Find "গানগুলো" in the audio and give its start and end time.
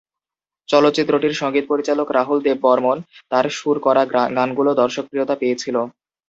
4.37-4.71